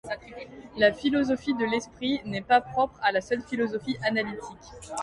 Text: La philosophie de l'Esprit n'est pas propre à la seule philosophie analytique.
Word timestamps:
La 0.77 0.91
philosophie 0.91 1.53
de 1.53 1.63
l'Esprit 1.63 2.21
n'est 2.25 2.41
pas 2.41 2.59
propre 2.59 2.97
à 3.03 3.11
la 3.11 3.21
seule 3.21 3.43
philosophie 3.43 3.97
analytique. 4.03 4.57